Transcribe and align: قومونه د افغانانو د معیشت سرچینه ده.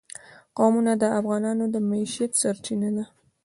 قومونه 0.57 0.93
د 1.01 1.03
افغانانو 1.19 1.65
د 1.73 1.75
معیشت 1.89 2.31
سرچینه 2.41 2.89
ده. 2.95 3.05